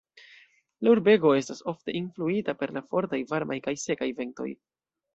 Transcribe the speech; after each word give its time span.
La 0.85 0.93
urbego 0.93 1.33
estas 1.41 1.61
ofte 1.73 1.95
influita 2.01 2.57
per 2.63 2.73
la 2.79 2.85
fortaj, 2.95 3.23
varmaj 3.37 3.63
kaj 3.69 3.79
sekaj 3.87 4.13
ventoj. 4.25 4.53